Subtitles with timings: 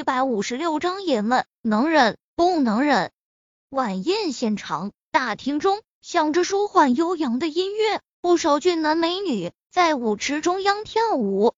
[0.00, 3.12] 一百五十六章爷们，能忍不能忍？
[3.68, 11.52] 晚宴现场，大厅中响着舒缓悠扬的音乐，不少俊男美女在舞池中央跳舞。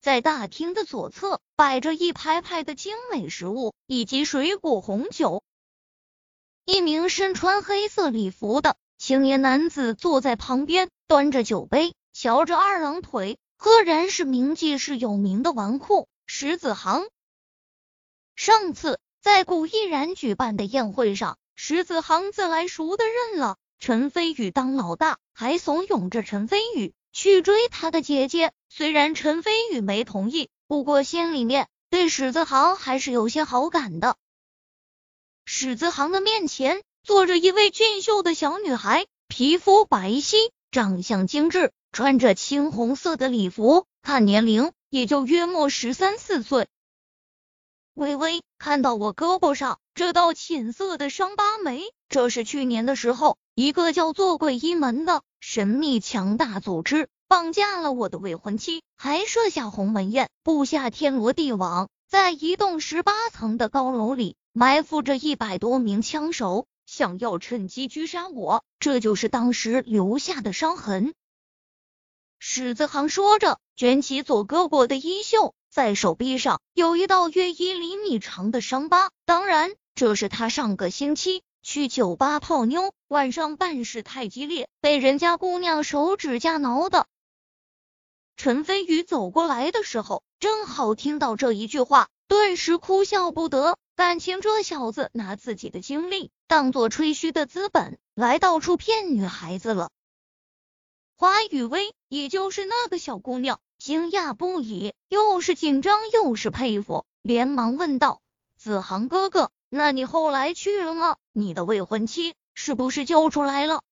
[0.00, 5.44] 在大厅的左侧摆着一排排的精美食物以及水果红酒。
[6.64, 13.38] 一名身穿黑色礼服的青年男子坐在旁边，端着酒杯，翘着二郎腿。
[13.56, 17.06] 赫然是名记是有名的纨绔石子航。
[18.34, 28.52] 上次在顾毅然举办的宴会上，石子航自来熟的认了陈飞宇当老大，还怂恿着陈飞宇去追他的姐姐。
[28.68, 34.16] 虽然陈飞宇没同意，不过心里面对史子航还是有些好感的。
[35.44, 40.36] 史子航的面前坐着一位俊秀的小女孩，皮肤白皙，
[40.70, 41.72] 长相精致。
[41.92, 46.68] 穿着青红色的礼服，看年龄也就约莫十三四岁。
[47.94, 51.82] 微微看到我胳膊上这道浅色的伤疤没？
[52.10, 68.62] 这是去年的时候，一个叫做鬼医门的神秘强大组织绑架了我的未婚妻，还设下鸿门宴，布下天罗地网，在一栋十八层的高楼里埋伏着一百多名枪手，想要趁机狙杀我。
[68.78, 71.14] 这就是当时留下的伤痕。
[72.38, 79.10] 史子航说着，卷起左胳膊的衣袖，在手臂上有一道约一厘米长的伤疤。
[79.24, 87.06] 当然，这是他上个星期去酒吧泡妞，晚上办事太激烈，被人家姑娘手指甲挠的。
[88.36, 93.76] 陈飞宇走过来的时候，正好听到这一句话，顿时哭笑不得。
[93.94, 99.90] 感情这小子拿自己的经历当做吹嘘的资本，来到处骗女孩子了。
[101.22, 108.20] 华雨薇，也就是那个小姑娘，惊讶不已，又是紧张又是佩服，连忙问道
[108.58, 111.14] ：“子航哥哥，那你后来去了吗？
[111.32, 113.82] 你的未婚妻是不是救出来了？”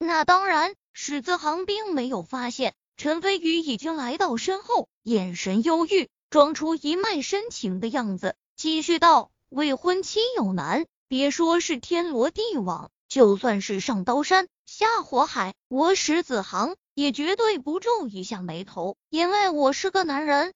[0.00, 20.54] 那当然，史子航并没有发现陈飞宇已经来到身后，眼神忧郁，装出一脉深情的样子，继续道：“未婚妻有难，别说是天罗地网。”就算是上刀山下火海，我石子航也绝对不皱一下眉头，因为我是个男人。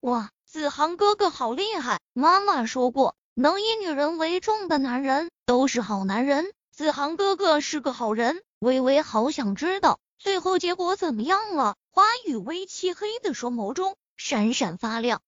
[0.00, 1.98] 哇，子航哥哥好厉害！
[2.12, 6.52] 妈妈说过，能以女人为重的男人都是好男人。
[6.70, 8.42] 子航哥哥是个好人。
[8.58, 11.76] 微微好想知道最后结果怎么样了。
[11.90, 15.22] 花雨微漆黑的双眸中闪闪发亮，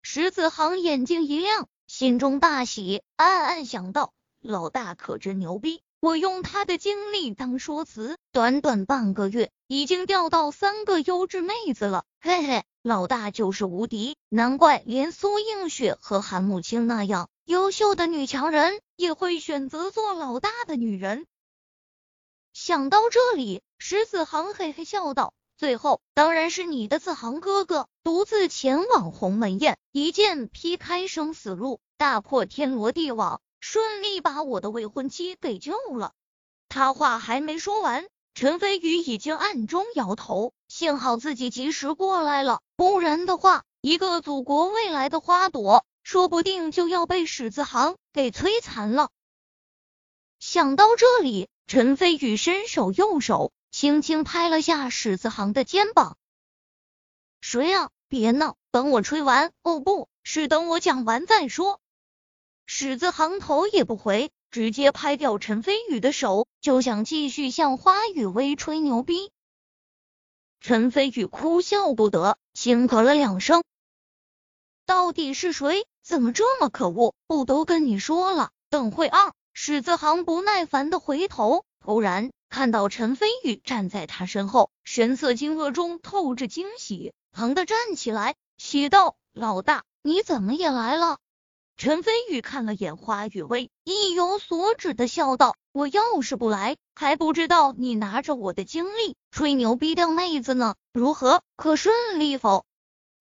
[0.00, 4.14] 石子航眼睛一亮，心中大喜，暗暗想到。
[4.40, 5.82] 老大可真牛逼！
[6.02, 21.24] 我用他的经历当说辞，短短半个月已经钓到三个优质妹子了，嘿嘿，老大就是无敌，难怪连苏映雪和韩慕清那样优秀的女强人也会选择做老大的女人。
[22.52, 36.14] 想到这里，石子航嘿嘿笑道：“最后当然是你的子航哥哥独自前往鸿门宴，一剑劈开生死路，大破天罗地网。”顺利把我的未婚妻给救了。
[36.68, 40.52] 他话还没说完，陈飞宇已经暗中摇头。
[40.66, 49.10] 幸好自己及时过来了，不然的话，一个祖国未来的花朵，说不定就要被史子航给摧残了。
[50.40, 56.16] 想到这里，陈飞宇伸手右手，轻轻拍了下史子航的肩膀
[57.40, 57.90] ：“谁呀？
[58.08, 59.52] 别闹，等我吹完。
[59.62, 61.78] 哦，不是，等我讲完再说。”
[62.66, 69.30] 史子航头也不回，直接拍掉陈飞宇的手，就想继续向花雨薇吹牛逼。
[70.60, 73.62] 陈飞宇哭笑不得，轻咳了两声。
[74.86, 75.86] 到底是谁？
[76.02, 77.14] 怎么这么可恶？
[77.26, 78.50] 不都跟你说了？
[78.70, 79.32] 等会啊！
[79.52, 91.18] 史子航不耐烦的回头，突然看到陈飞宇站在他身后，神色惊愕中透着惊喜，疼的站起来，喜道：“老大，你怎么也来了？”
[91.84, 100.76] 陈飞宇看了眼花雨薇，意有所指的笑道：“我要是不来，还不知道你拿着我的经历吹牛逼钓妹子呢。
[100.92, 101.42] 如何？
[101.56, 102.64] 可顺利否？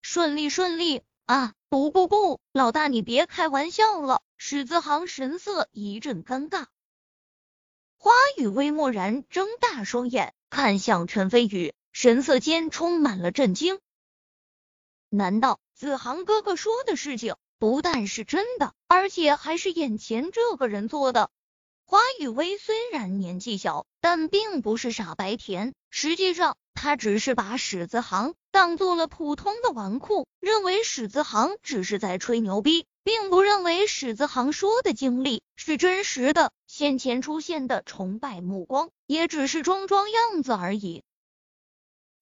[0.04, 1.56] 顺利顺利啊！
[1.70, 6.68] 不不不，老大你别开玩笑了。”史子航神色一阵尴尬。
[7.98, 13.80] 花雨薇蓦然睁大双眼，看向陈飞宇，神色间充满了震惊。
[15.10, 17.34] 难道子航哥哥说的事情？
[17.62, 21.30] 不但是真的，而且还是眼前这个人做的。
[21.86, 25.76] 花雨薇虽然年纪小，但并不是傻白甜。
[25.92, 36.52] 实际上，他只是把史子航当做了普通的纨绔，认为史子航只是在吹牛逼，并不认为史子航说的经历是真实的。
[36.66, 41.04] 先前出现的崇拜目光，也只是装装样子而已。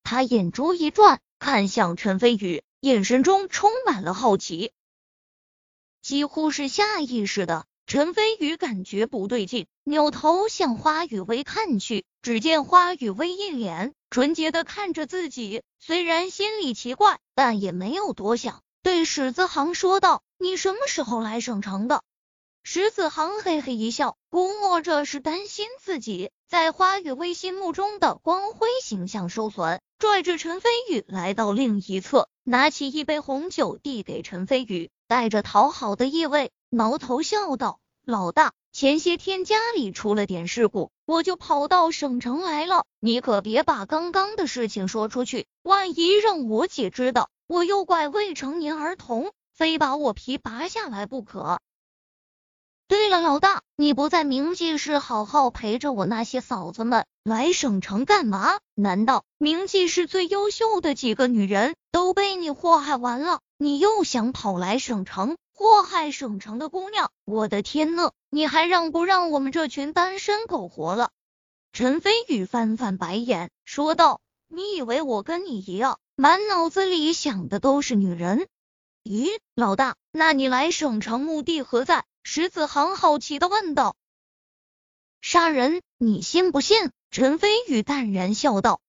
[0.03, 4.74] 他眼珠一转，看向陈飞宇，眼神中充满了好奇，
[6.01, 7.66] 几乎是下意识的。
[7.88, 22.04] 陈飞宇感觉不对劲，扭头向花雨薇看去，只见花雨薇一脸纯洁的看着自己，虽然心里奇怪，但也没有多想，对史子航说道：“你什么时候来省城的？”
[22.62, 36.51] 史子航嘿嘿一笑，估摸着是担心自己在花雨薇心目中的光辉形象受损，拽着陈飞宇来到另一侧，拿起一杯红酒递给陈飞宇，带着讨好的意味。
[36.69, 42.85] 挠头笑道：“老大，前些天家里出了点事故，我就跑到省城来了。
[43.00, 51.59] 你可别把刚刚的事情说出去，万一让我姐知道，我又怪未成年儿童，非把我皮拔下来不可。
[52.89, 58.57] 对了，老大，你不在明记市好好陪着我那些嫂子们，来省城干嘛？
[58.74, 63.41] 难道明记市最优秀的几个女人都被你祸害完了？
[63.59, 68.09] 你又想跑来省城？”祸害省城的姑娘，我的天呐！
[68.31, 71.12] 你还让不让我们这群单身狗活了？
[71.71, 74.19] 陈飞宇翻翻白眼，说道
[74.50, 78.47] ：“你以为我跟你一样，满脑子里想的都是女人？
[79.04, 83.96] 咦，老大，那你来省城目的何在？”石子航好奇的问道。
[85.22, 86.92] 杀人，你信不信？
[87.10, 88.81] 陈飞宇淡然笑道。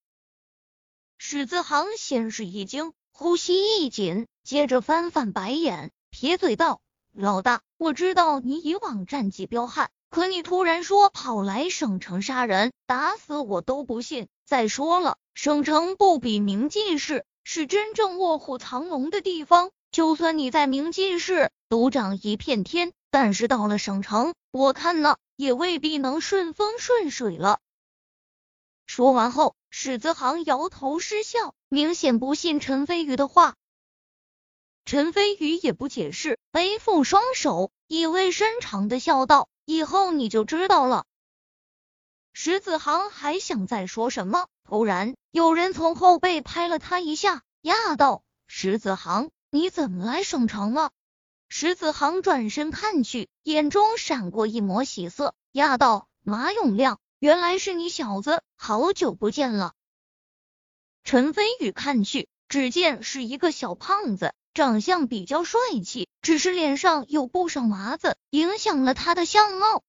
[1.16, 5.90] 史子航先是一惊，呼吸一紧，接着翻翻白眼。
[6.10, 6.80] 撇嘴道
[7.12, 14.28] ：“老大，我知道你以往战绩彪悍，可你突然说跑来省城杀人，打死我都不信。
[14.44, 19.70] 再说了，省城不比明记市，是真正卧虎藏龙的地方。
[19.90, 27.58] 就算你在明记市独掌一片天，但是到了省城，我看呢也未必能顺风顺水了。”
[28.86, 33.54] 说完后，史子航摇头失笑，明显不信陈飞宇的话。
[34.84, 41.04] 陈飞宇也不解释，背负双手，意味深长的笑道：“以后你就知道了。”
[42.32, 50.92] 石子航还想再说什么，突然有人从后背拍了他一下，压道：“石子航，你怎么来省城了？”
[51.48, 59.74] 石子航转身看去，眼中闪过一抹喜色，压道：“马永亮，原来是你小子，好久不见了。”
[61.02, 64.32] 陈飞宇看去，只见是一个小胖子。
[64.52, 69.84] 长相比较帅气，只是脸上有不少麻子，影响了他的相貌。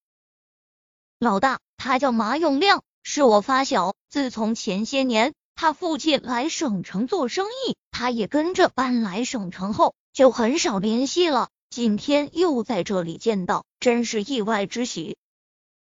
[1.17, 3.95] 老大，他叫马永亮，是我发小。
[4.07, 11.49] 自从前些年他父亲来省城做生意，他也跟着搬来省城后，就很少联系了。
[11.69, 15.17] 今天又在这里见到，真是意外之喜。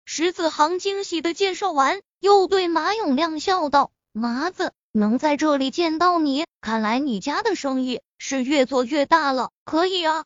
[0.06, 9.52] 石子航惊喜的介绍完，又对马永亮笑道：“麻子。”能在这里见到你，看来你家的生意是越做越大了。
[9.66, 10.24] 可以啊。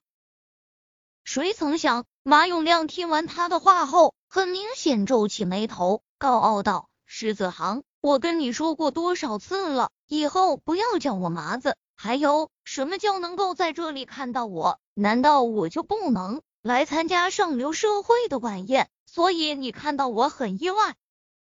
[1.23, 11.77] 谁曾想，马永亮听完他的话后，很明显皱起眉头，高傲道：“石子航，我跟你说过多少次了，以后不要叫我麻子。
[11.95, 14.79] 还有，什么叫能够在这里看到我？
[14.95, 18.89] 难道我就不能来参加上流社会的晚宴？
[19.05, 20.95] 所以你看到我很意外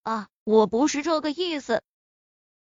[0.02, 0.28] 啊？
[0.44, 1.84] 我不是这个意思。”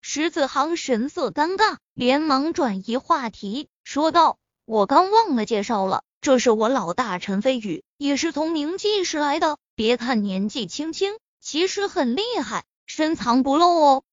[0.01, 9.57] 石子航神色尴尬，连忙转移话题，说道：“我刚忘了介绍了，这是我老大陈飞宇，也是从明记市来的。
[9.75, 14.03] 别看年纪轻轻，其实很厉害，深藏不露哦。”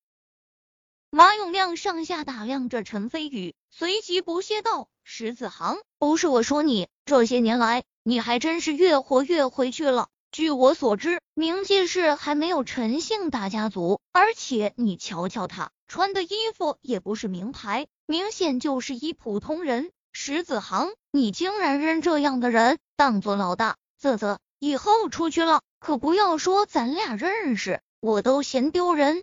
[1.11, 19.91] 马永亮上下打量着陈飞宇，随即不屑道：“石子航，不是我说你，这些年来，你还真是越活越回去了。”据我所知，明记市还没有陈姓大家族，而且你瞧瞧他穿的衣服也不是名牌，明显就是一普通人。
[20.11, 29.23] 石子航，你竟然认这样的人当做老大，啧啧，以后出去了可不要说咱俩认识，我都嫌丢人。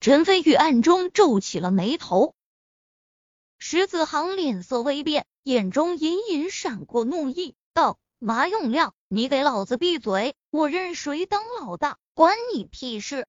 [0.00, 2.34] 陈飞宇暗中皱起了眉头，
[3.58, 7.98] 石子航脸色微变，眼中隐隐闪过怒意，道。
[8.18, 10.34] 马永亮，你给老子闭嘴！
[10.50, 13.26] 我认谁当老大，关你屁事！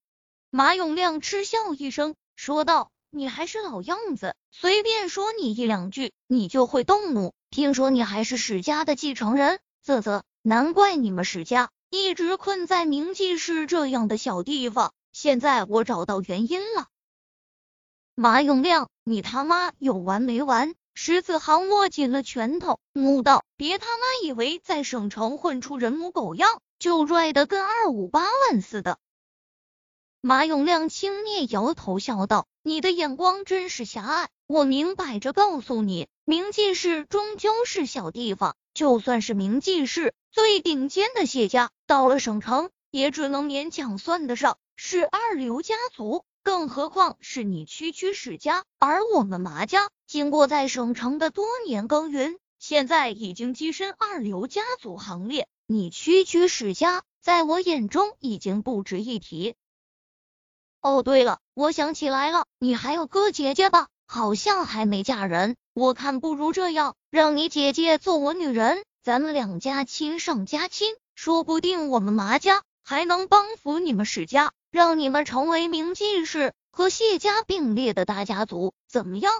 [0.49, 7.33] 马永亮嗤笑一声，说道：“你还是老样子，随便说你一两句，你就会动怒。
[7.51, 14.93] 听说你还是史家的继承人，啧啧，难怪你们史家一直困在明记市这样的小地方。
[15.11, 16.87] 现在我找到原因了。”
[18.15, 20.75] 马永亮，你他妈有完没完？
[20.93, 28.97] 石子航握紧了拳头，怒道：“别他妈以为在省城混出人模狗样，就拽的跟二五八万似的。”
[30.19, 34.29] 马永亮轻蔑摇头笑道：“你的眼光真是狭隘。
[34.45, 55.49] 我明摆着告诉你，明记市终究是小地方，就算是明记市最顶尖的谢家，到了省城也只能勉强算得上是二流家族。”更何况是你区区史家，而我们麻家经过在省城的多年耕耘，现在已经跻身二流家族行列。
[55.67, 59.55] 你区区史家，在我眼中已经不值一提。
[60.81, 63.89] 哦，对了，我想起来了，你还有个姐姐吧？
[64.07, 65.57] 好像还没嫁人。
[65.79, 74.51] 我看不如这样，让你姐姐做我女人，咱们两家亲上加亲，说不定我们麻家还能帮扶你们史家。
[74.71, 79.31] 让你们成为名进士和谢家并列的大家族，怎么样？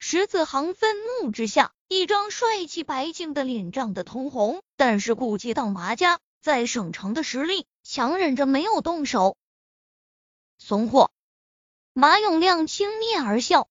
[0.00, 9.36] 石子航愤怒之下，一张帅气白净的脸涨得通红，但是顾及到麻家在省城的实力，强忍着没有动手。
[10.58, 11.12] 怂货！
[11.92, 13.68] 马永亮轻蔑而笑。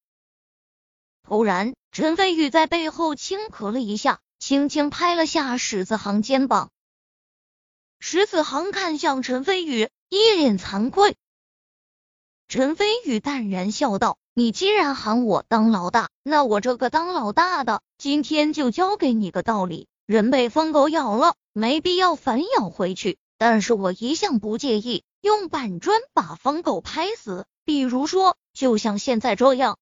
[1.28, 6.70] 突然，陈飞宇在背后轻咳了一下，轻轻拍了下石子航肩膀。
[8.00, 9.90] 石子航看向陈飞宇。
[10.10, 11.18] 一脸惭愧，
[12.48, 23.18] 陈飞宇淡然笑道：“你既然喊我当老大，那我这个当老大的今天就教给你个道理：人被疯狗咬了，没必要反咬回去。
[23.38, 29.78] 但是我一向不介意用板砖把疯狗拍死，比如说，就像现在这样。”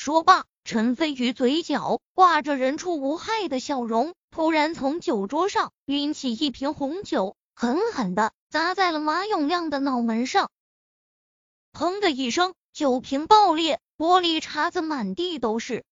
[0.00, 7.36] 说罢，陈飞宇嘴角挂着人畜无害的笑容，突然从酒桌上拎起一瓶红酒。
[7.56, 10.52] 狠狠的砸在了马永亮的脑门上，
[11.72, 15.84] 砰的一声，酒瓶爆裂，玻璃碴子满地都是。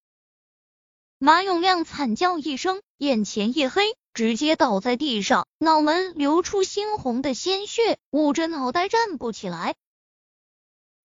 [1.18, 9.75] 马永亮惨叫一声，眼前一黑，直接倒在地上，脑门流出猩红的鲜血，捂着脑袋站不起来。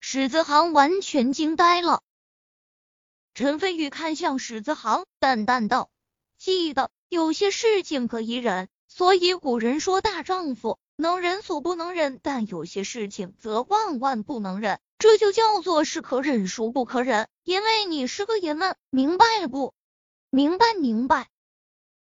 [0.00, 2.02] 史子航完全惊呆了。
[3.34, 5.90] 陈飞宇看向史子航，淡淡道
[6.36, 17.28] ：“记得有些事情可以忍。”所以古人说，大丈夫能忍所不能忍，但有些事情则万万不能忍，这就叫做是可忍孰不可忍。
[17.44, 19.74] 因为你是个爷们，明白了不？
[20.28, 21.28] 明白，明白。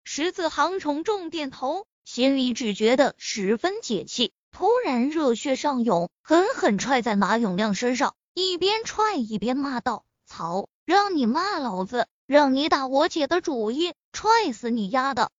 [0.05, 15.31] 石子航重重点头，心里只觉得十分解气，突然热血上涌，狠狠踹在马永亮身上，一边踹一边骂道：“操，让你骂老子，让你打我姐的主意，踹死你丫的！”